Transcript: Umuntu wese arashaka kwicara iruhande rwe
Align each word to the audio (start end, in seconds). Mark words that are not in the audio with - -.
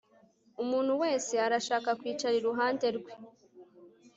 Umuntu 0.63 0.91
wese 1.03 1.33
arashaka 1.45 1.89
kwicara 1.99 2.35
iruhande 2.39 2.87
rwe 2.97 3.11